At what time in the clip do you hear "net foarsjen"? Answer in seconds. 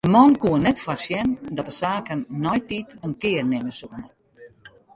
0.57-1.29